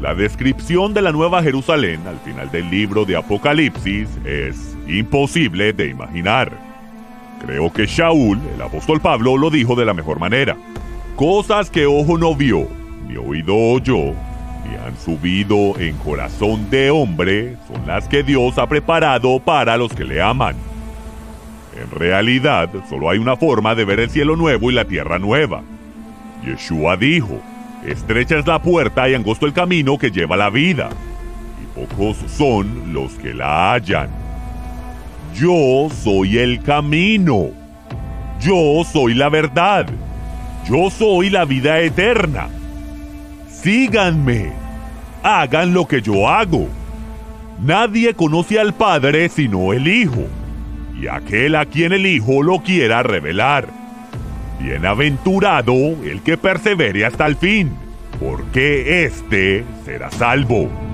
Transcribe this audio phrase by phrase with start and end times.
[0.00, 5.88] La descripción de la Nueva Jerusalén al final del libro de Apocalipsis es imposible de
[5.88, 6.52] imaginar.
[7.44, 10.54] Creo que Shaul, el apóstol Pablo, lo dijo de la mejor manera.
[11.16, 12.68] Cosas que ojo no vio,
[13.08, 14.12] ni oído oyó,
[14.68, 19.94] ni han subido en corazón de hombre, son las que Dios ha preparado para los
[19.94, 20.56] que le aman.
[21.80, 25.62] En realidad, solo hay una forma de ver el cielo nuevo y la tierra nueva.
[26.44, 27.40] Yeshua dijo,
[27.84, 30.90] estrecha es la puerta y angosto el camino que lleva la vida,
[31.62, 34.08] y pocos son los que la hallan.
[35.34, 37.50] Yo soy el camino.
[38.40, 39.86] Yo soy la verdad.
[40.66, 42.48] Yo soy la vida eterna.
[43.48, 44.52] Síganme.
[45.22, 46.68] Hagan lo que yo hago.
[47.62, 50.26] Nadie conoce al Padre sino el Hijo
[51.00, 53.68] y aquel a quien el Hijo lo quiera revelar.
[54.58, 55.74] Bienaventurado
[56.04, 57.76] el que persevere hasta el fin,
[58.18, 60.85] porque éste será salvo.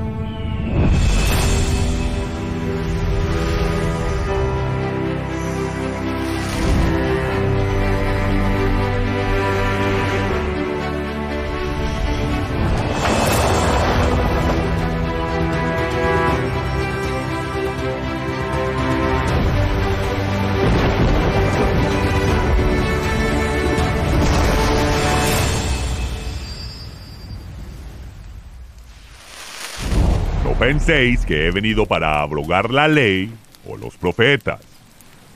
[30.72, 33.30] Penséis que he venido para abrogar la ley
[33.68, 34.60] o los profetas.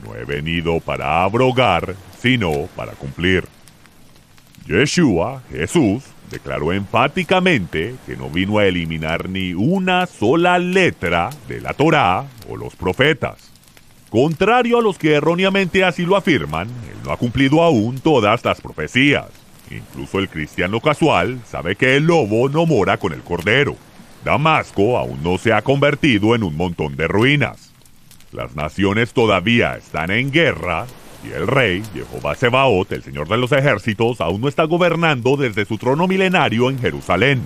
[0.03, 3.43] No he venido para abrogar, sino para cumplir.
[4.65, 11.75] Yeshua, Jesús, declaró enfáticamente que no vino a eliminar ni una sola letra de la
[11.75, 13.51] Torá o los profetas.
[14.09, 18.59] Contrario a los que erróneamente así lo afirman, él no ha cumplido aún todas las
[18.59, 19.27] profecías.
[19.69, 23.75] Incluso el cristiano casual sabe que el lobo no mora con el cordero.
[24.27, 27.71] Damasco aún no se ha convertido en un montón de ruinas.
[28.33, 30.85] Las naciones todavía están en guerra
[31.23, 35.63] y el rey, Jehová Sebaot, el señor de los ejércitos, aún no está gobernando desde
[35.63, 37.41] su trono milenario en Jerusalén.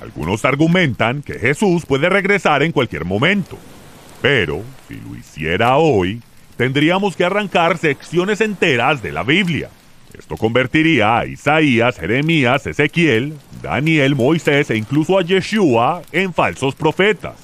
[0.00, 3.58] Algunos argumentan que Jesús puede regresar en cualquier momento.
[4.22, 6.22] Pero, si lo hiciera hoy,
[6.56, 9.68] tendríamos que arrancar secciones enteras de la Biblia.
[10.18, 17.36] Esto convertiría a Isaías, Jeremías, Ezequiel, Daniel, Moisés e incluso a Yeshua en falsos profetas.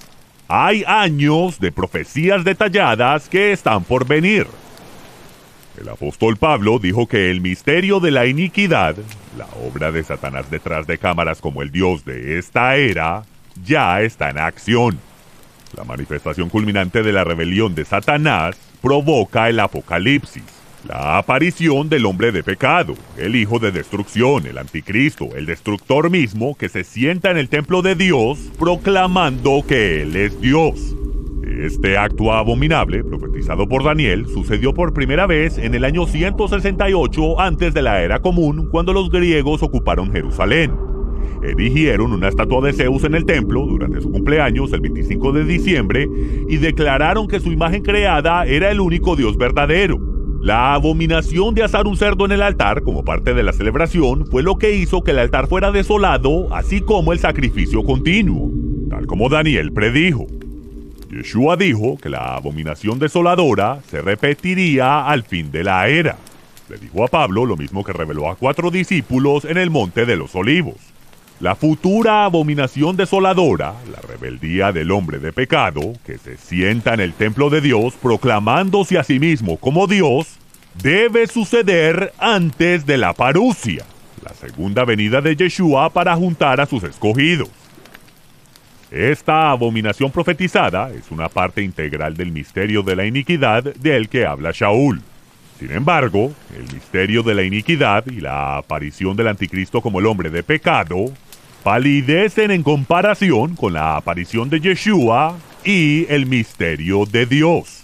[0.48, 4.46] Hay años de profecías detalladas que están por venir.
[5.80, 8.96] El apóstol Pablo dijo que el misterio de la iniquidad,
[9.36, 13.24] la obra de Satanás detrás de cámaras como el Dios de esta era,
[13.64, 14.98] ya está en acción.
[15.76, 20.55] La manifestación culminante de la rebelión de Satanás provoca el apocalipsis
[20.86, 26.56] la aparición del hombre de pecado, el hijo de destrucción, el anticristo, el destructor mismo
[26.56, 30.94] que se sienta en el templo de Dios proclamando que Él es Dios.
[31.46, 37.72] Este acto abominable, profetizado por Daniel, sucedió por primera vez en el año 168 antes
[37.72, 40.72] de la era común, cuando los griegos ocuparon Jerusalén.
[41.42, 46.08] Erigieron una estatua de Zeus en el templo durante su cumpleaños el 25 de diciembre
[46.48, 50.15] y declararon que su imagen creada era el único Dios verdadero.
[50.46, 54.44] La abominación de asar un cerdo en el altar como parte de la celebración fue
[54.44, 58.52] lo que hizo que el altar fuera desolado, así como el sacrificio continuo,
[58.88, 60.28] tal como Daniel predijo.
[61.10, 66.16] Yeshua dijo que la abominación desoladora se repetiría al fin de la era.
[66.68, 70.14] Le dijo a Pablo lo mismo que reveló a cuatro discípulos en el Monte de
[70.14, 70.76] los Olivos.
[71.38, 77.12] La futura abominación desoladora, la rebeldía del hombre de pecado, que se sienta en el
[77.12, 80.38] templo de Dios proclamándose a sí mismo como Dios,
[80.82, 83.84] debe suceder antes de la parucia,
[84.24, 87.50] la segunda venida de Yeshua para juntar a sus escogidos.
[88.90, 94.52] Esta abominación profetizada es una parte integral del misterio de la iniquidad del que habla
[94.54, 95.02] Shaul.
[95.58, 100.30] Sin embargo, el misterio de la iniquidad y la aparición del anticristo como el hombre
[100.30, 101.12] de pecado
[101.66, 107.82] palidecen en comparación con la aparición de Yeshua y el misterio de Dios.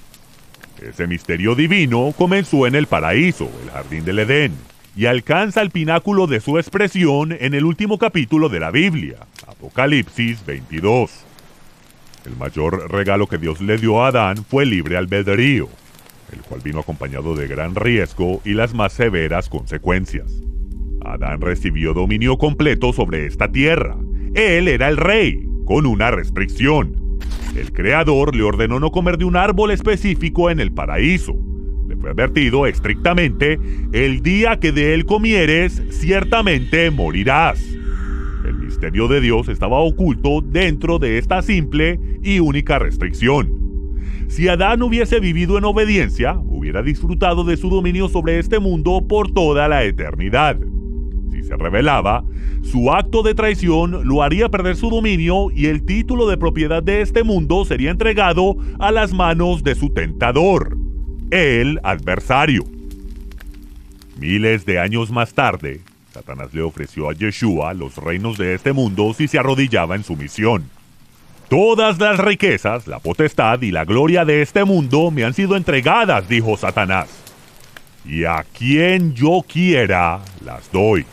[0.80, 4.52] Ese misterio divino comenzó en el paraíso, el jardín del Edén,
[4.94, 9.16] y alcanza el pináculo de su expresión en el último capítulo de la Biblia,
[9.48, 11.10] Apocalipsis 22.
[12.24, 15.68] El mayor regalo que Dios le dio a Adán fue libre albedrío,
[16.30, 20.30] el cual vino acompañado de gran riesgo y las más severas consecuencias.
[21.04, 23.96] Adán recibió dominio completo sobre esta tierra.
[24.34, 27.18] Él era el rey, con una restricción.
[27.56, 31.34] El Creador le ordenó no comer de un árbol específico en el paraíso.
[31.86, 33.58] Le fue advertido estrictamente,
[33.92, 37.62] el día que de él comieres, ciertamente morirás.
[38.46, 43.62] El misterio de Dios estaba oculto dentro de esta simple y única restricción.
[44.28, 49.30] Si Adán hubiese vivido en obediencia, hubiera disfrutado de su dominio sobre este mundo por
[49.30, 50.58] toda la eternidad.
[51.56, 52.24] Revelaba,
[52.62, 57.00] su acto de traición lo haría perder su dominio y el título de propiedad de
[57.00, 60.76] este mundo sería entregado a las manos de su tentador,
[61.30, 62.64] el adversario.
[64.18, 65.80] Miles de años más tarde,
[66.12, 70.16] Satanás le ofreció a Yeshua los reinos de este mundo si se arrodillaba en su
[70.16, 70.70] misión.
[71.48, 76.28] Todas las riquezas, la potestad y la gloria de este mundo me han sido entregadas,
[76.28, 77.08] dijo Satanás.
[78.04, 81.04] Y a quien yo quiera, las doy.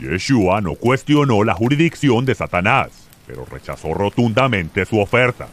[0.00, 2.88] Yeshua no cuestionó la jurisdicción de Satanás,
[3.26, 5.48] pero rechazó rotundamente su oferta.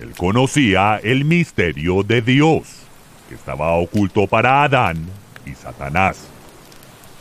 [0.00, 2.64] Él conocía el misterio de Dios,
[3.28, 5.06] que estaba oculto para Adán
[5.46, 6.28] y Satanás.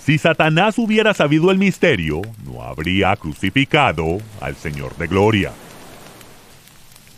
[0.04, 5.52] Si Satanás hubiera sabido el misterio, no habría crucificado al Señor de Gloria.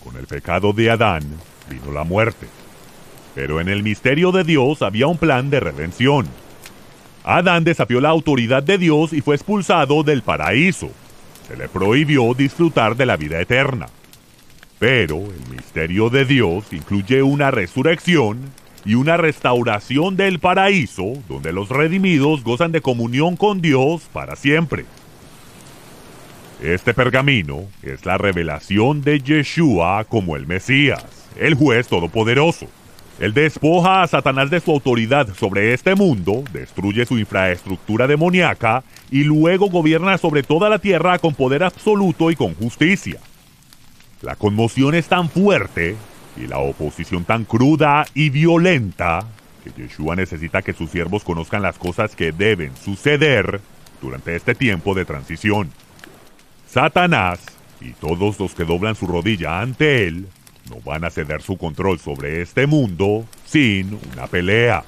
[0.03, 1.23] Con el pecado de Adán
[1.69, 2.47] vino la muerte.
[3.35, 6.27] Pero en el misterio de Dios había un plan de redención.
[7.23, 10.89] Adán desafió la autoridad de Dios y fue expulsado del paraíso.
[11.47, 13.87] Se le prohibió disfrutar de la vida eterna.
[14.79, 18.39] Pero el misterio de Dios incluye una resurrección
[18.85, 24.85] y una restauración del paraíso donde los redimidos gozan de comunión con Dios para siempre.
[26.61, 31.05] Este pergamino es la revelación de Yeshua como el Mesías,
[31.37, 32.67] el juez todopoderoso.
[33.19, 39.23] Él despoja a Satanás de su autoridad sobre este mundo, destruye su infraestructura demoníaca y
[39.23, 43.19] luego gobierna sobre toda la tierra con poder absoluto y con justicia.
[44.21, 45.95] La conmoción es tan fuerte
[46.37, 49.25] y la oposición tan cruda y violenta
[49.63, 53.61] que Yeshua necesita que sus siervos conozcan las cosas que deben suceder
[54.01, 55.69] durante este tiempo de transición.
[56.67, 57.39] Satanás
[57.79, 60.27] y todos los que doblan su rodilla ante él
[60.69, 64.83] no van a ceder su control sobre este mundo sin una pelea.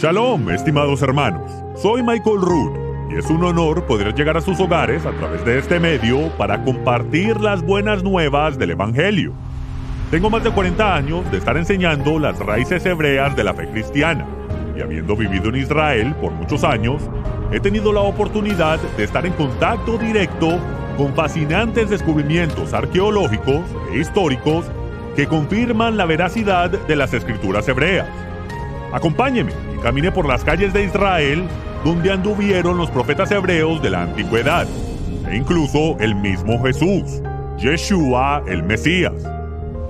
[0.00, 1.52] Shalom, estimados hermanos.
[1.76, 5.58] Soy Michael Root y es un honor poder llegar a sus hogares a través de
[5.58, 9.34] este medio para compartir las buenas nuevas del Evangelio.
[10.10, 14.26] Tengo más de 40 años de estar enseñando las raíces hebreas de la fe cristiana
[14.76, 17.02] y habiendo vivido en Israel por muchos años,
[17.52, 20.58] he tenido la oportunidad de estar en contacto directo
[20.96, 23.62] con fascinantes descubrimientos arqueológicos
[23.92, 24.66] e históricos
[25.14, 28.08] que confirman la veracidad de las escrituras hebreas.
[28.92, 31.44] Acompáñeme camine por las calles de Israel
[31.84, 34.66] donde anduvieron los profetas hebreos de la antigüedad,
[35.28, 37.22] e incluso el mismo Jesús,
[37.58, 39.39] Yeshua el Mesías.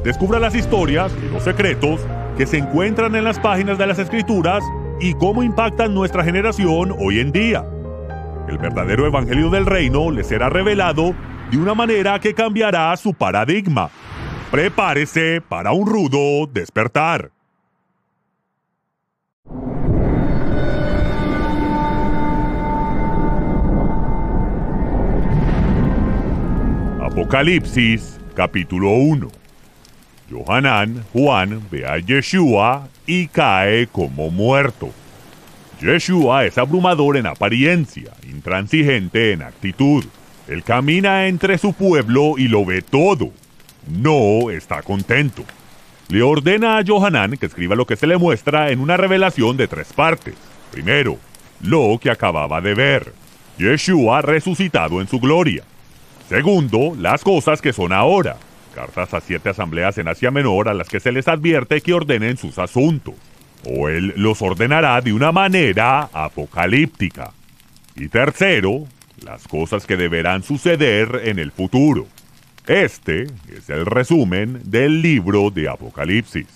[0.04, 2.00] Descubra las historias y los secretos
[2.38, 4.64] que se encuentran en las páginas de las Escrituras
[4.98, 7.66] y cómo impactan nuestra generación hoy en día.
[8.48, 11.14] El verdadero Evangelio del Reino le será revelado
[11.50, 13.90] de una manera que cambiará su paradigma.
[14.50, 17.30] Prepárese para un rudo despertar.
[27.02, 29.39] Apocalipsis capítulo 1
[30.30, 34.90] Johanán, Juan, ve a Yeshua y cae como muerto.
[35.80, 40.04] Yeshua es abrumador en apariencia, intransigente en actitud.
[40.46, 43.30] Él camina entre su pueblo y lo ve todo.
[43.88, 45.42] No está contento.
[46.08, 49.68] Le ordena a Johanán que escriba lo que se le muestra en una revelación de
[49.68, 50.34] tres partes.
[50.70, 51.18] Primero,
[51.60, 53.12] lo que acababa de ver.
[53.58, 55.64] Yeshua resucitado en su gloria.
[56.28, 58.36] Segundo, las cosas que son ahora.
[58.74, 62.36] Cartas a siete asambleas en Asia Menor a las que se les advierte que ordenen
[62.36, 63.14] sus asuntos.
[63.66, 67.32] O él los ordenará de una manera apocalíptica.
[67.96, 68.86] Y tercero,
[69.24, 72.06] las cosas que deberán suceder en el futuro.
[72.66, 76.46] Este es el resumen del libro de Apocalipsis.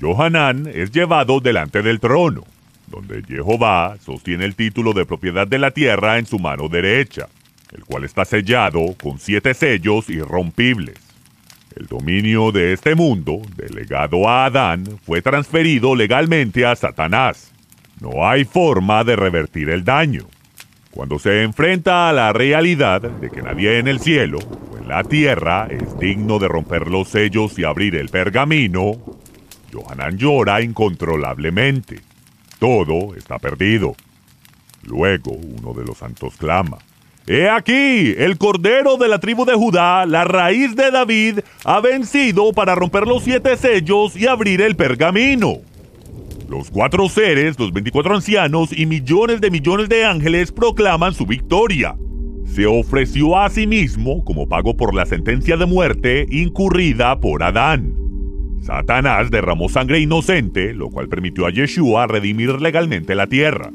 [0.00, 2.44] Johanán es llevado delante del trono,
[2.86, 7.28] donde Jehová sostiene el título de propiedad de la tierra en su mano derecha
[7.72, 10.96] el cual está sellado con siete sellos irrompibles.
[11.76, 17.52] El dominio de este mundo, delegado a Adán, fue transferido legalmente a Satanás.
[18.00, 20.26] No hay forma de revertir el daño.
[20.90, 24.38] Cuando se enfrenta a la realidad de que nadie en el cielo
[24.72, 28.98] o en la tierra es digno de romper los sellos y abrir el pergamino,
[29.72, 32.00] Johanan llora incontrolablemente.
[32.58, 33.94] Todo está perdido.
[34.82, 36.78] Luego uno de los santos clama,
[37.32, 42.52] He aquí, el cordero de la tribu de Judá, la raíz de David, ha vencido
[42.52, 45.58] para romper los siete sellos y abrir el pergamino.
[46.48, 51.94] Los cuatro seres, los 24 ancianos y millones de millones de ángeles proclaman su victoria.
[52.46, 57.94] Se ofreció a sí mismo como pago por la sentencia de muerte incurrida por Adán.
[58.60, 63.70] Satanás derramó sangre inocente, lo cual permitió a Yeshua redimir legalmente la tierra.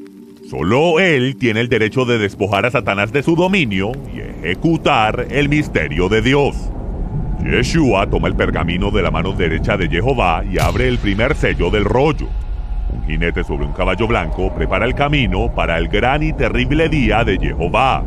[0.49, 5.49] Solo él tiene el derecho de despojar a Satanás de su dominio y ejecutar el
[5.49, 6.55] misterio de Dios.
[7.43, 11.71] Yeshua toma el pergamino de la mano derecha de Jehová y abre el primer sello
[11.71, 12.27] del rollo.
[12.91, 17.23] Un jinete sobre un caballo blanco prepara el camino para el gran y terrible día
[17.23, 18.03] de Jehová.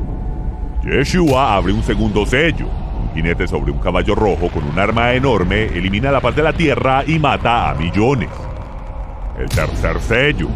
[0.85, 2.69] Yeshua abre un segundo sello.
[3.03, 6.53] Un jinete sobre un caballo rojo con un arma enorme elimina la paz de la
[6.53, 8.31] tierra y mata a millones.
[9.37, 10.49] El tercer sello.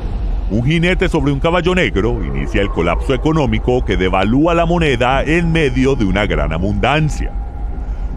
[0.51, 5.51] Un jinete sobre un caballo negro inicia el colapso económico que devalúa la moneda en
[5.51, 7.33] medio de una gran abundancia.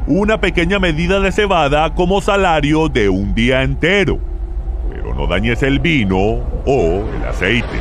[0.07, 4.19] Una pequeña medida de cebada como salario de un día entero.
[4.91, 6.17] Pero no dañes el vino
[6.65, 7.79] o el aceite.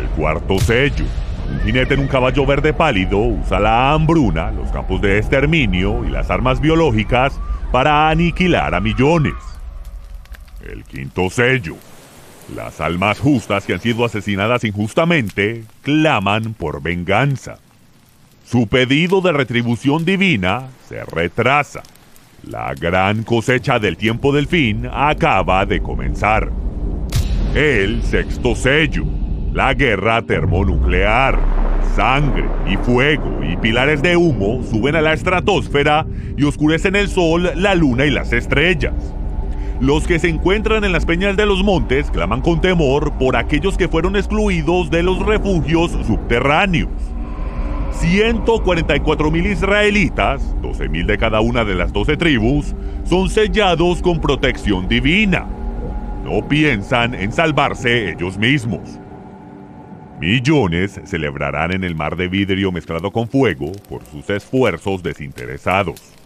[0.00, 1.04] El cuarto sello.
[1.50, 6.10] Un jinete en un caballo verde pálido usa la hambruna, los campos de exterminio y
[6.10, 7.38] las armas biológicas
[7.72, 9.34] para aniquilar a millones.
[10.66, 11.76] El quinto sello.
[12.54, 17.58] Las almas justas que han sido asesinadas injustamente claman por venganza.
[18.44, 21.82] Su pedido de retribución divina se retrasa.
[22.44, 26.50] La gran cosecha del tiempo del fin acaba de comenzar.
[27.54, 29.04] El sexto sello.
[29.52, 31.38] La guerra termonuclear.
[31.94, 37.50] Sangre y fuego y pilares de humo suben a la estratosfera y oscurecen el sol,
[37.56, 38.94] la luna y las estrellas.
[39.80, 43.76] Los que se encuentran en las peñas de los montes claman con temor por aquellos
[43.76, 46.90] que fueron excluidos de los refugios subterráneos.
[47.92, 54.20] 144 mil israelitas, 12 mil de cada una de las 12 tribus, son sellados con
[54.20, 55.46] protección divina.
[56.24, 58.98] No piensan en salvarse ellos mismos.
[60.20, 66.17] Millones celebrarán en el mar de vidrio mezclado con fuego por sus esfuerzos desinteresados.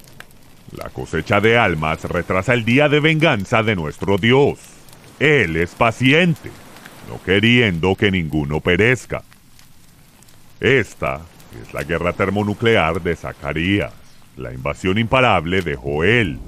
[0.73, 4.59] La cosecha de almas retrasa el día de venganza de nuestro Dios.
[5.21, 6.51] Él es paciente,
[7.11, 9.23] no queriendo que ninguno perezca.
[10.61, 11.21] Esta
[11.61, 13.93] es la guerra termonuclear de Zacarías,
[14.39, 16.39] la invasión imparable de Joel,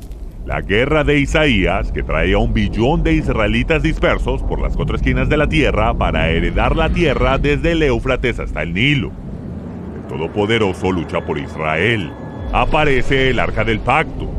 [0.47, 4.97] la guerra de Isaías que trae a un billón de israelitas dispersos por las cuatro
[4.97, 9.13] esquinas de la tierra para heredar la tierra desde el Éufrates hasta el Nilo.
[9.97, 12.11] El Todopoderoso lucha por Israel
[12.55, 14.31] aparece el arca del pacto.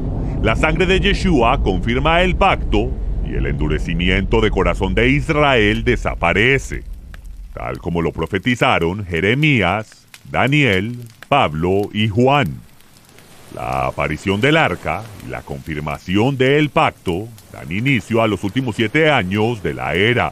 [0.41, 2.89] La sangre de Yeshua confirma el pacto
[3.27, 6.83] y el endurecimiento de corazón de Israel desaparece,
[7.53, 12.61] tal como lo profetizaron Jeremías, Daniel, Pablo y Juan.
[13.53, 19.11] La aparición del arca y la confirmación del pacto dan inicio a los últimos siete
[19.11, 20.31] años de la era.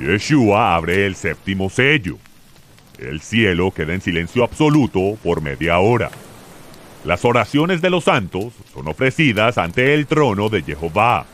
[0.00, 2.18] Yeshua abre el séptimo sello
[2.98, 6.10] el cielo queda en silencio absoluto por media hora.
[7.04, 11.26] Las oraciones de los santos son ofrecidas ante el trono de Jehová.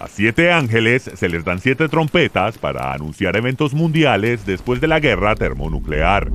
[0.00, 4.98] A siete ángeles se les dan siete trompetas para anunciar eventos mundiales después de la
[4.98, 6.30] guerra termonuclear.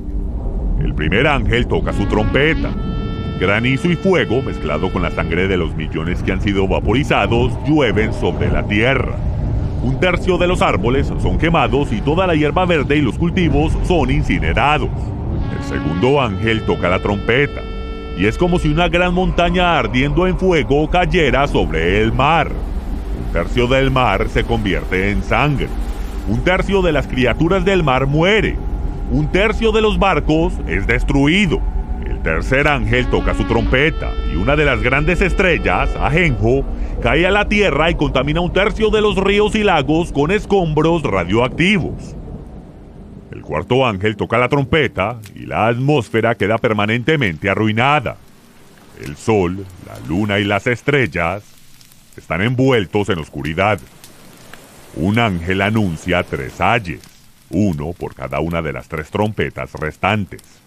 [0.82, 2.70] El primer ángel toca su trompeta.
[3.40, 8.14] Granizo y fuego, mezclado con la sangre de los millones que han sido vaporizados, llueven
[8.14, 9.16] sobre la tierra.
[9.86, 13.72] Un tercio de los árboles son quemados y toda la hierba verde y los cultivos
[13.84, 14.90] son incinerados.
[15.56, 17.60] El segundo ángel toca la trompeta
[18.18, 22.48] y es como si una gran montaña ardiendo en fuego cayera sobre el mar.
[22.48, 25.68] Un tercio del mar se convierte en sangre.
[26.28, 28.56] Un tercio de las criaturas del mar muere.
[29.12, 31.60] Un tercio de los barcos es destruido.
[32.26, 36.64] Tercer ángel toca su trompeta y una de las grandes estrellas, Ajenjo,
[37.00, 41.04] cae a la tierra y contamina un tercio de los ríos y lagos con escombros
[41.04, 42.16] radioactivos.
[43.30, 48.16] El cuarto ángel toca la trompeta y la atmósfera queda permanentemente arruinada.
[49.00, 51.44] El sol, la luna y las estrellas
[52.16, 53.78] están envueltos en oscuridad.
[54.96, 57.02] Un ángel anuncia tres ayes,
[57.50, 60.65] uno por cada una de las tres trompetas restantes.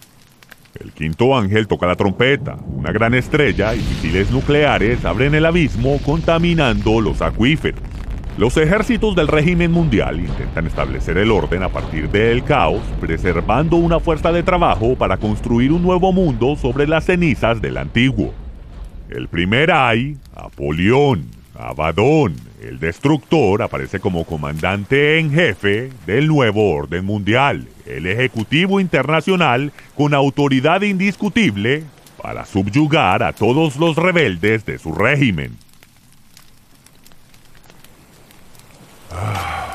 [0.78, 6.00] El quinto ángel toca la trompeta, una gran estrella y misiles nucleares abren el abismo
[6.06, 7.82] contaminando los acuíferos.
[8.38, 14.00] Los ejércitos del régimen mundial intentan establecer el orden a partir del caos, preservando una
[14.00, 18.32] fuerza de trabajo para construir un nuevo mundo sobre las cenizas del antiguo.
[19.10, 21.26] El primer ay, Apolión,
[21.56, 29.72] Abaddon, el destructor, aparece como comandante en jefe del nuevo orden mundial, el Ejecutivo Internacional
[29.96, 31.84] con autoridad indiscutible
[32.22, 35.58] para subyugar a todos los rebeldes de su régimen.
[39.12, 39.66] Ah.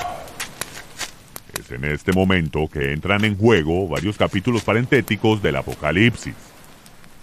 [1.59, 6.54] Es en este momento que entran en juego varios capítulos parentéticos del Apocalipsis.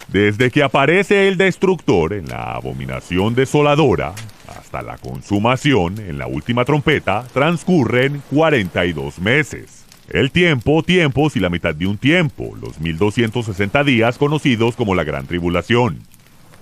[0.07, 4.13] Desde que aparece el destructor en la abominación desoladora
[4.57, 9.85] hasta la consumación en la última trompeta transcurren 42 meses.
[10.09, 15.05] El tiempo, tiempos y la mitad de un tiempo, los 1260 días conocidos como la
[15.05, 15.99] Gran Tribulación.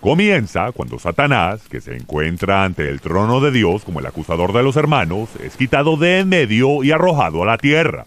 [0.02, 4.64] Comienza cuando Satanás, que se encuentra ante el trono de Dios como el acusador de
[4.64, 8.06] los hermanos, es quitado de en medio y arrojado a la tierra.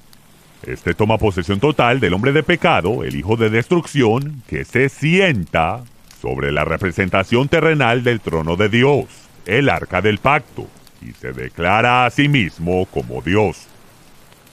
[0.66, 5.82] Este toma posesión total del hombre de pecado, el hijo de destrucción, que se sienta
[6.20, 9.06] sobre la representación terrenal del trono de Dios,
[9.44, 10.68] el arca del pacto,
[11.00, 13.66] y se declara a sí mismo como Dios.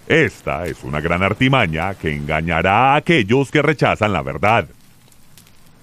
[0.07, 4.67] Esta es una gran artimaña que engañará a aquellos que rechazan la verdad.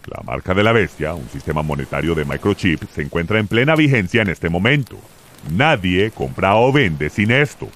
[0.07, 4.23] La marca de la bestia, un sistema monetario de microchip, se encuentra en plena vigencia
[4.23, 4.97] en este momento.
[5.53, 7.69] Nadie compra o vende sin esto.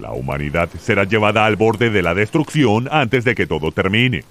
[0.00, 4.22] La humanidad será llevada al borde de la destrucción antes de que todo termine.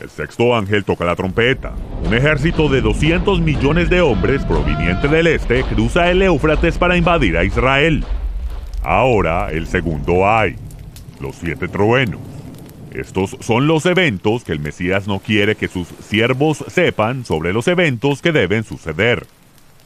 [0.00, 1.72] El sexto ángel toca la trompeta.
[2.04, 7.36] Un ejército de 200 millones de hombres proveniente del este cruza el Éufrates para invadir
[7.38, 8.04] a Israel.
[8.82, 10.56] Ahora el segundo hay,
[11.18, 12.20] los siete truenos.
[12.92, 17.68] Estos son los eventos que el Mesías no quiere que sus siervos sepan sobre los
[17.68, 19.26] eventos que deben suceder.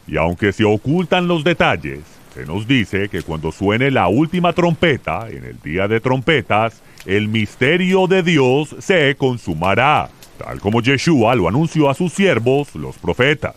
[0.07, 2.01] Y aunque se ocultan los detalles,
[2.35, 7.29] se nos dice que cuando suene la última trompeta, en el día de trompetas, el
[7.29, 10.09] misterio de Dios se consumará,
[10.39, 13.55] tal como Yeshua lo anunció a sus siervos, los profetas.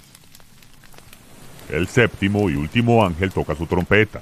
[1.70, 4.22] El séptimo y último ángel toca su trompeta.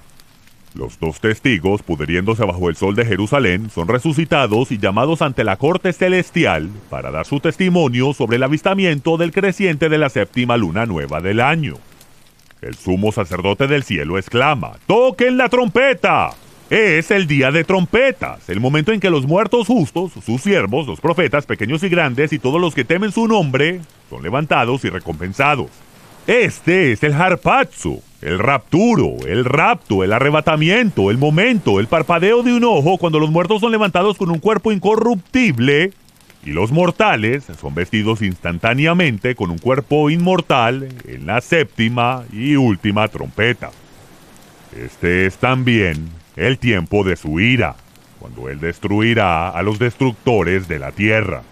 [0.76, 5.58] Los dos testigos, pudriéndose bajo el sol de Jerusalén, son resucitados y llamados ante la
[5.58, 10.86] corte celestial para dar su testimonio sobre el avistamiento del creciente de la séptima luna
[10.86, 11.76] nueva del año.
[12.64, 16.32] El sumo sacerdote del cielo exclama, ¡Toquen la trompeta!
[16.70, 21.02] Es el día de trompetas, el momento en que los muertos justos, sus siervos, los
[21.02, 25.68] profetas, pequeños y grandes, y todos los que temen su nombre, son levantados y recompensados.
[26.26, 32.54] Este es el harpazo, el rapturo, el rapto, el arrebatamiento, el momento, el parpadeo de
[32.54, 35.92] un ojo cuando los muertos son levantados con un cuerpo incorruptible
[36.46, 43.08] y los mortales son vestidos instantáneamente con un cuerpo inmortal en la séptima y última
[43.08, 43.72] trompeta.
[44.78, 47.76] Este es también el tiempo de su ira,
[48.20, 51.44] cuando Él destruirá a los destructores de la tierra.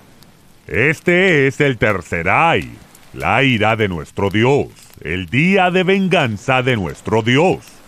[0.68, 2.72] Este es el tercer ay,
[3.14, 4.68] la ira de nuestro Dios,
[5.04, 7.81] el día de venganza de nuestro Dios.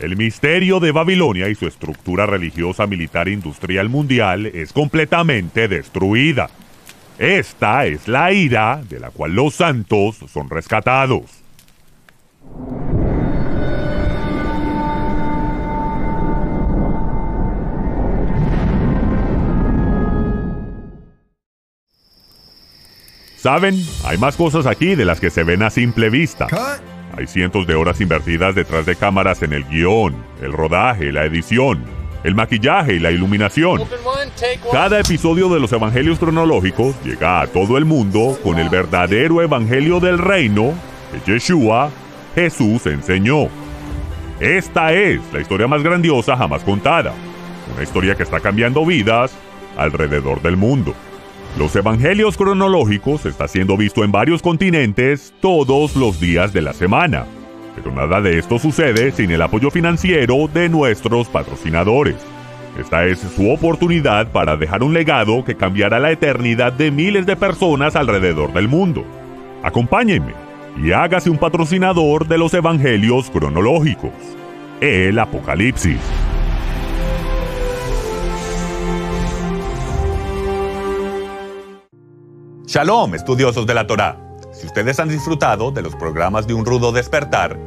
[0.00, 6.48] El misterio de Babilonia y su estructura religiosa militar industrial mundial es completamente destruida.
[7.18, 11.24] Esta es la ira de la cual los santos son rescatados.
[23.36, 23.74] ¿Saben?
[24.04, 26.46] Hay más cosas aquí de las que se ven a simple vista.
[27.16, 31.84] Hay cientos de horas invertidas detrás de cámaras en el guion, el rodaje, la edición,
[32.24, 33.82] el maquillaje y la iluminación.
[34.72, 40.00] Cada episodio de los Evangelios cronológicos llega a todo el mundo con el verdadero Evangelio
[40.00, 40.72] del Reino
[41.10, 41.90] que Yeshua,
[42.34, 43.48] Jesús, enseñó.
[44.38, 47.12] Esta es la historia más grandiosa jamás contada.
[47.74, 49.32] Una historia que está cambiando vidas
[49.76, 50.94] alrededor del mundo.
[51.58, 57.26] Los evangelios cronológicos está siendo visto en varios continentes todos los días de la semana.
[57.74, 62.16] Pero nada de esto sucede sin el apoyo financiero de nuestros patrocinadores.
[62.78, 67.36] Esta es su oportunidad para dejar un legado que cambiará la eternidad de miles de
[67.36, 69.04] personas alrededor del mundo.
[69.62, 70.32] Acompáñenme
[70.82, 74.12] y hágase un patrocinador de los evangelios cronológicos.
[74.80, 75.98] El Apocalipsis.
[82.72, 84.16] Shalom, estudiosos de la Torá.
[84.52, 87.58] Si ustedes han disfrutado de los programas de Un Rudo Despertar,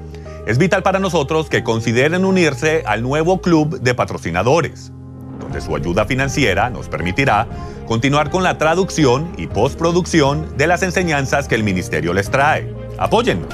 [0.48, 4.94] es vital para nosotros que consideren unirse al nuevo club de patrocinadores,
[5.42, 7.50] donde su ayuda financiera nos permitirá
[7.86, 12.74] continuar con la traducción y postproducción de las enseñanzas que el ministerio les trae.
[12.98, 13.54] Apóyennos.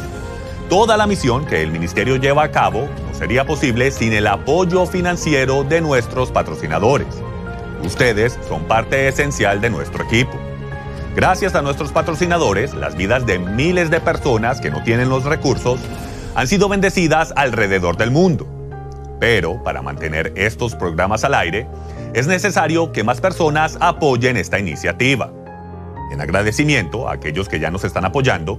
[0.69, 4.85] Toda la misión que el ministerio lleva a cabo no sería posible sin el apoyo
[4.85, 7.07] financiero de nuestros patrocinadores.
[7.83, 10.37] Ustedes son parte esencial de nuestro equipo.
[11.19, 15.77] Gracias a nuestros patrocinadores, las vidas de miles de personas que no tienen los recursos
[16.33, 18.47] han sido bendecidas alrededor del mundo.
[19.19, 21.67] Pero para mantener estos programas al aire,
[22.13, 25.29] es necesario que más personas apoyen esta iniciativa.
[26.09, 28.57] En agradecimiento a aquellos que ya nos están apoyando,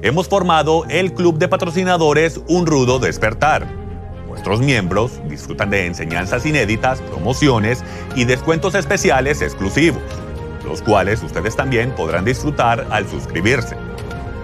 [0.00, 3.66] hemos formado el Club de Patrocinadores Un Rudo Despertar.
[4.28, 7.82] Nuestros miembros disfrutan de enseñanzas inéditas, promociones
[8.14, 10.04] y descuentos especiales exclusivos,
[10.66, 13.76] los cuales ustedes también podrán disfrutar al suscribirse.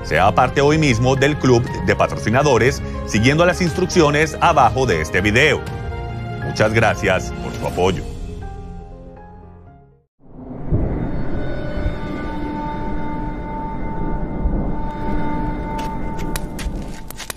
[0.05, 5.61] Sea parte hoy mismo del Club de Patrocinadores siguiendo las instrucciones abajo de este video.
[6.45, 8.03] Muchas gracias por su apoyo.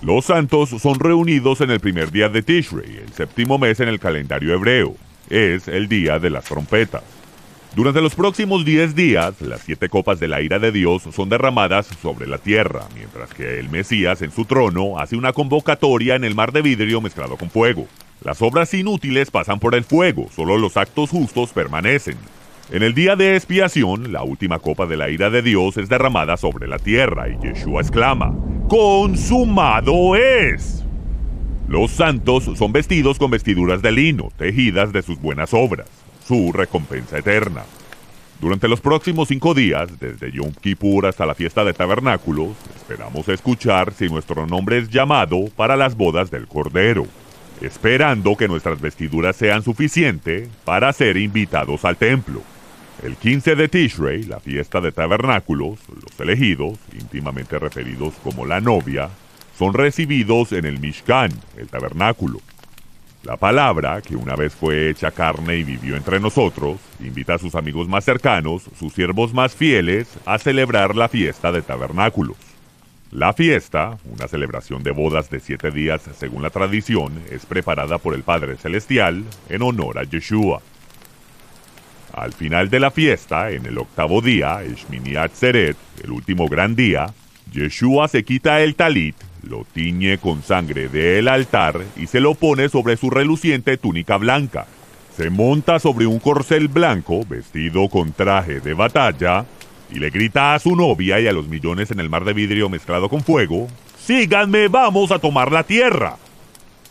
[0.05, 3.99] Los santos son reunidos en el primer día de Tishrei, el séptimo mes en el
[3.99, 4.95] calendario hebreo.
[5.31, 7.01] Es el día de las trompetas.
[7.75, 11.85] Durante los próximos 10 días, las siete copas de la ira de Dios son derramadas
[12.01, 16.35] sobre la tierra, mientras que el Mesías en su trono hace una convocatoria en el
[16.35, 17.85] mar de vidrio mezclado con fuego.
[18.23, 22.15] Las obras inútiles pasan por el fuego, solo los actos justos permanecen.
[22.71, 26.37] En el día de expiación, la última copa de la ira de Dios es derramada
[26.37, 28.33] sobre la tierra y Yeshua exclama,
[28.69, 30.85] consumado es.
[31.67, 35.89] Los santos son vestidos con vestiduras de lino, tejidas de sus buenas obras,
[36.27, 37.63] su recompensa eterna.
[38.41, 43.93] Durante los próximos cinco días, desde Yom Kippur hasta la fiesta de tabernáculos, esperamos escuchar
[43.93, 47.05] si nuestro nombre es llamado para las bodas del Cordero,
[47.61, 52.41] esperando que nuestras vestiduras sean suficientes para ser invitados al templo.
[53.03, 59.09] El 15 de Tishrei, la fiesta de tabernáculos, los elegidos, íntimamente referidos como la novia,
[59.57, 62.41] son recibidos en el Mishkan, el tabernáculo.
[63.25, 67.55] La palabra, que una vez fue hecha carne y vivió entre nosotros, invita a sus
[67.55, 72.37] amigos más cercanos, sus siervos más fieles, a celebrar la fiesta de tabernáculos.
[73.09, 78.13] La fiesta, una celebración de bodas de siete días según la tradición, es preparada por
[78.13, 80.61] el Padre Celestial en honor a Yeshua.
[82.13, 87.11] Al final de la fiesta, en el octavo día, Shmini Atzeret, el último gran día,
[87.51, 92.69] Yeshua se quita el talit, lo tiñe con sangre del altar y se lo pone
[92.69, 94.65] sobre su reluciente túnica blanca.
[95.15, 99.45] Se monta sobre un corcel blanco, vestido con traje de batalla,
[99.91, 102.69] y le grita a su novia y a los millones en el mar de vidrio
[102.69, 103.67] mezclado con fuego,
[104.05, 106.17] Síganme, vamos a tomar la tierra.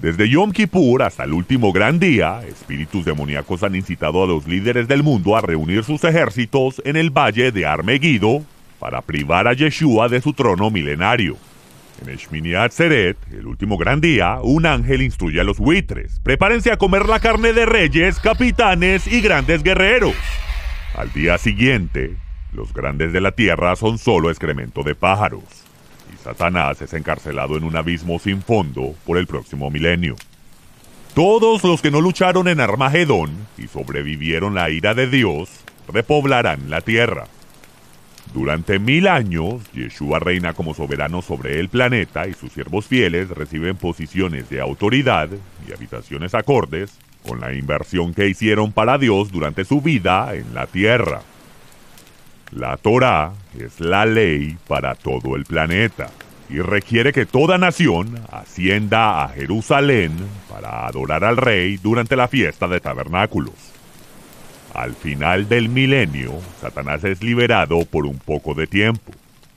[0.00, 4.88] Desde Yom Kippur hasta el último gran día, espíritus demoníacos han incitado a los líderes
[4.88, 8.42] del mundo a reunir sus ejércitos en el valle de Armegido
[8.80, 11.36] para privar a Yeshua de su trono milenario.
[12.06, 17.06] En Shmini el último gran día, un ángel instruye a los buitres: prepárense a comer
[17.06, 20.14] la carne de reyes, capitanes y grandes guerreros.
[20.96, 22.16] Al día siguiente,
[22.52, 25.42] los grandes de la tierra son solo excremento de pájaros.
[26.22, 30.16] Satanás es encarcelado en un abismo sin fondo por el próximo milenio.
[31.14, 35.50] Todos los que no lucharon en Armagedón y sobrevivieron la ira de Dios
[35.92, 37.26] repoblarán la tierra.
[38.32, 43.76] Durante mil años, Yeshua reina como soberano sobre el planeta y sus siervos fieles reciben
[43.76, 45.28] posiciones de autoridad
[45.68, 50.66] y habitaciones acordes con la inversión que hicieron para Dios durante su vida en la
[50.66, 51.22] tierra.
[52.50, 56.10] La Torá es la ley para todo el planeta
[56.48, 60.12] y requiere que toda nación ascienda a Jerusalén
[60.48, 63.73] para adorar al rey durante la fiesta de tabernáculos.
[64.74, 69.12] Al final del milenio, Satanás es liberado por un poco de tiempo.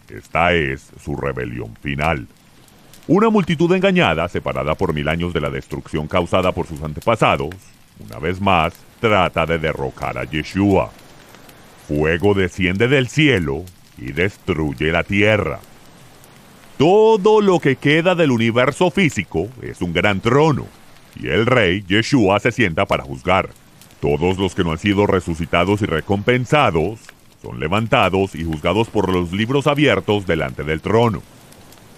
[0.07, 2.27] Esta es su rebelión final.
[3.07, 7.49] Una multitud engañada, separada por mil años de la destrucción causada por sus antepasados,
[7.99, 10.91] una vez más trata de derrocar a Yeshua.
[11.87, 13.63] Fuego desciende del cielo
[13.97, 15.59] y destruye la tierra.
[16.77, 20.67] Todo lo que queda del universo físico es un gran trono,
[21.15, 23.49] y el rey Yeshua se sienta para juzgar.
[24.01, 26.99] Todos los que no han sido resucitados y recompensados
[27.41, 31.21] son levantados y juzgados por los libros abiertos delante del trono.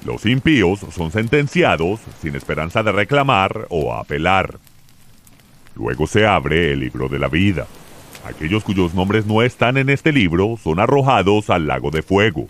[0.05, 4.57] Los impíos son sentenciados sin esperanza de reclamar o apelar.
[5.75, 7.67] Luego se abre el libro de la vida.
[8.25, 12.47] Aquellos cuyos nombres no están en este libro son arrojados al lago de fuego.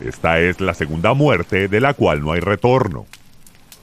[0.00, 3.06] Esta es la segunda muerte de la cual no hay retorno.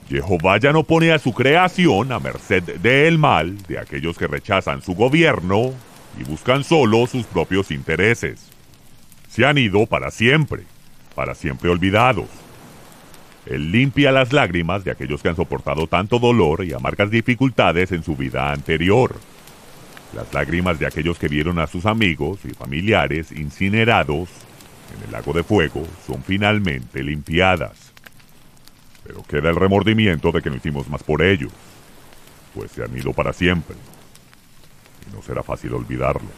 [0.08, 4.82] Jehová ya no pone a su creación a merced del mal de aquellos que rechazan
[4.82, 5.72] su gobierno
[6.18, 8.48] y buscan solo sus propios intereses.
[9.28, 10.62] Se han ido para siempre,
[11.14, 12.28] para siempre olvidados.
[13.46, 18.02] Él limpia las lágrimas de aquellos que han soportado tanto dolor y amargas dificultades en
[18.02, 19.16] su vida anterior
[20.16, 24.30] las lágrimas de aquellos que vieron a sus amigos y familiares incinerados
[24.96, 27.85] en el lago de fuego son finalmente limpiadas.
[29.06, 31.52] Pero queda el remordimiento de que no hicimos más por ellos,
[32.54, 33.76] pues se han ido para siempre.
[35.06, 36.32] Y no será fácil olvidarlos.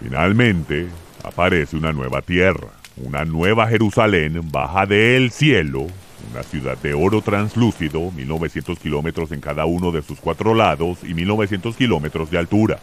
[0.00, 0.86] Finalmente,
[1.24, 5.86] aparece una nueva tierra, una nueva Jerusalén baja del cielo,
[6.30, 11.14] una ciudad de oro translúcido, 1900 kilómetros en cada uno de sus cuatro lados y
[11.14, 12.78] 1900 kilómetros de altura.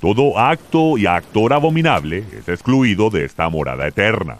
[0.00, 4.38] Todo acto y actor abominable es excluido de esta morada eterna.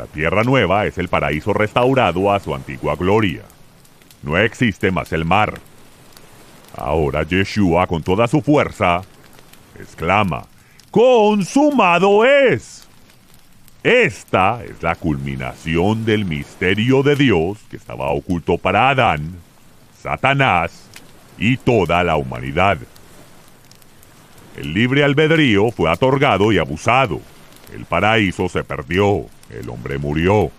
[0.00, 3.42] La tierra nueva es el paraíso restaurado a su antigua gloria.
[4.22, 5.60] No existe más el mar.
[6.74, 9.02] Ahora Yeshua con toda su fuerza
[9.78, 10.46] exclama,
[10.90, 12.88] ¡Consumado es!
[13.82, 19.34] Esta es la culminación del misterio de Dios que estaba oculto para Adán,
[20.02, 20.88] Satanás
[21.36, 22.78] y toda la humanidad.
[24.56, 27.20] El libre albedrío fue otorgado y abusado.
[27.74, 29.26] El paraíso se perdió.
[29.58, 30.50] El hombre murió.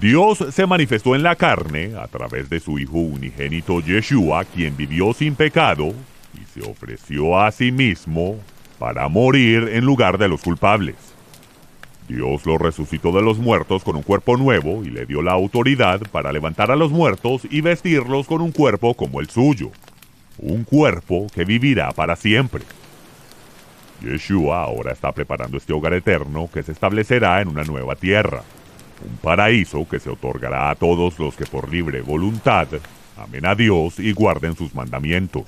[0.00, 5.12] Dios se manifestó en la carne a través de su Hijo unigénito Yeshua, quien vivió
[5.12, 5.92] sin pecado
[6.34, 8.38] y se ofreció a sí mismo
[8.78, 10.96] para morir en lugar de los culpables.
[12.08, 16.00] Dios lo resucitó de los muertos con un cuerpo nuevo y le dio la autoridad
[16.10, 19.70] para levantar a los muertos y vestirlos con un cuerpo como el suyo.
[20.38, 22.64] Un cuerpo que vivirá para siempre.
[24.00, 28.42] Yeshua ahora está preparando este hogar eterno que se establecerá en una nueva tierra,
[29.04, 32.68] un paraíso que se otorgará a todos los que por libre voluntad
[33.16, 35.44] amen a Dios y guarden sus mandamientos.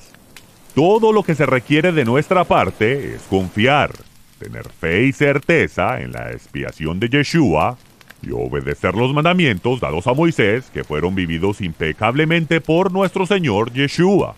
[0.75, 3.93] Todo lo que se requiere de nuestra parte es confiar,
[4.38, 7.77] tener fe y certeza en la expiación de Yeshua
[8.23, 14.35] y obedecer los mandamientos dados a Moisés que fueron vividos impecablemente por nuestro Señor Yeshua.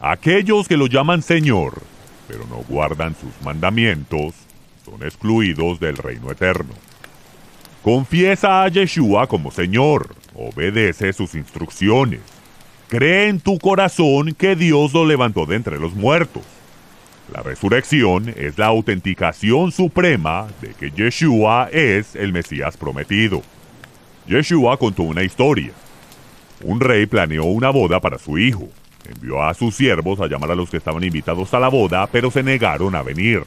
[0.00, 1.89] Aquellos que lo llaman Señor
[2.30, 4.34] pero no guardan sus mandamientos,
[4.84, 6.72] son excluidos del reino eterno.
[7.82, 12.20] Confiesa a Yeshua como Señor, obedece sus instrucciones.
[12.88, 16.42] Cree en tu corazón que Dios lo levantó de entre los muertos.
[17.32, 23.42] La resurrección es la autenticación suprema de que Yeshua es el Mesías prometido.
[24.28, 25.72] Yeshua contó una historia.
[26.62, 28.68] Un rey planeó una boda para su hijo.
[29.10, 32.30] Envió a sus siervos a llamar a los que estaban invitados a la boda, pero
[32.30, 33.42] se negaron a venir.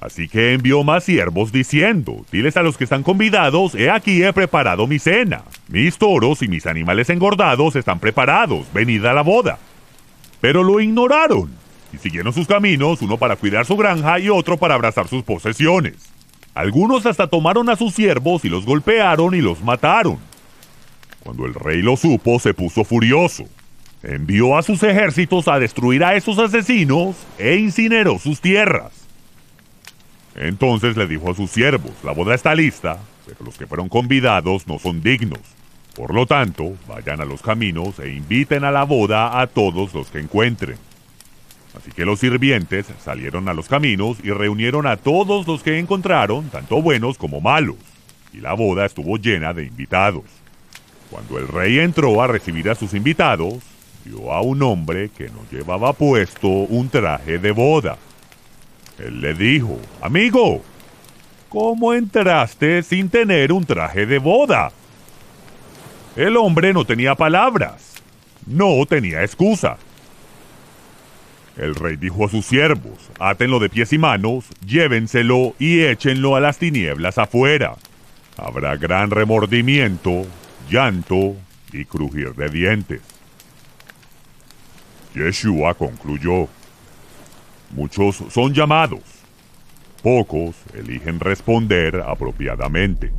[0.00, 4.32] Así que envió más siervos diciendo, diles a los que están convidados, he aquí he
[4.32, 5.42] preparado mi cena.
[5.68, 9.58] Mis toros y mis animales engordados están preparados, venid a la boda.
[10.40, 11.50] Pero lo ignoraron
[11.92, 16.10] y siguieron sus caminos, uno para cuidar su granja y otro para abrazar sus posesiones.
[16.54, 20.18] Algunos hasta tomaron a sus siervos y los golpearon y los mataron.
[21.22, 23.44] Cuando el rey lo supo, se puso furioso
[24.02, 28.92] envió a sus ejércitos a destruir a esos asesinos e incineró sus tierras.
[30.34, 34.66] Entonces le dijo a sus siervos, la boda está lista, pero los que fueron convidados
[34.66, 35.40] no son dignos.
[35.94, 40.08] Por lo tanto, vayan a los caminos e inviten a la boda a todos los
[40.08, 40.76] que encuentren.
[41.76, 46.48] Así que los sirvientes salieron a los caminos y reunieron a todos los que encontraron,
[46.48, 47.76] tanto buenos como malos,
[48.32, 50.24] y la boda estuvo llena de invitados.
[51.10, 53.62] Cuando el rey entró a recibir a sus invitados,
[54.04, 57.98] vio a un hombre que no llevaba puesto un traje de boda.
[58.98, 60.62] Él le dijo, amigo,
[61.48, 64.72] ¿cómo entraste sin tener un traje de boda?
[66.16, 67.94] El hombre no tenía palabras,
[68.46, 69.78] no tenía excusa.
[71.56, 76.40] El rey dijo a sus siervos, átenlo de pies y manos, llévenselo y échenlo a
[76.40, 77.76] las tinieblas afuera.
[78.36, 80.26] Habrá gran remordimiento,
[80.70, 81.36] llanto
[81.72, 83.00] y crujir de dientes.
[85.14, 86.48] Yeshua concluyó,
[87.70, 89.00] muchos son llamados,
[90.02, 93.12] pocos eligen responder apropiadamente.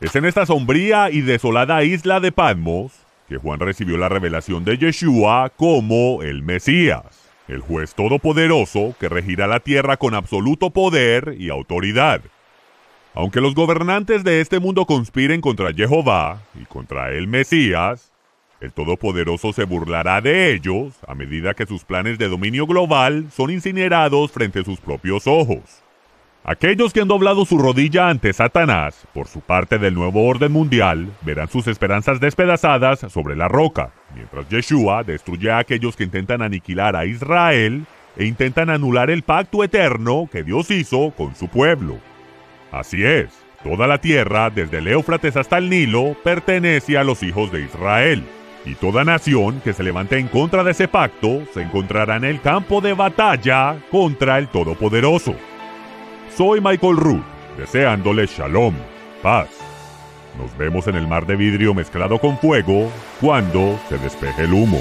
[0.00, 2.92] Es en esta sombría y desolada isla de Patmos
[3.28, 9.46] que Juan recibió la revelación de Yeshua como el Mesías, el juez todopoderoso que regirá
[9.46, 12.20] la tierra con absoluto poder y autoridad.
[13.14, 18.10] Aunque los gobernantes de este mundo conspiren contra Jehová y contra el Mesías,
[18.60, 23.50] el Todopoderoso se burlará de ellos a medida que sus planes de dominio global son
[23.50, 25.82] incinerados frente a sus propios ojos.
[26.44, 31.12] Aquellos que han doblado su rodilla ante Satanás, por su parte del nuevo orden mundial,
[31.20, 36.96] verán sus esperanzas despedazadas sobre la roca, mientras Yeshua destruye a aquellos que intentan aniquilar
[36.96, 37.84] a Israel
[38.16, 41.98] e intentan anular el pacto eterno que Dios hizo con su pueblo.
[42.72, 43.28] Así es,
[43.62, 48.24] toda la tierra, desde el Éufrates hasta el Nilo, pertenece a los hijos de Israel.
[48.64, 52.40] Y toda nación que se levante en contra de ese pacto se encontrará en el
[52.40, 55.34] campo de batalla contra el Todopoderoso.
[56.34, 57.24] Soy Michael Root,
[57.58, 58.74] deseándole shalom,
[59.22, 59.48] paz.
[60.38, 64.80] Nos vemos en el mar de vidrio mezclado con fuego cuando se despeje el humo.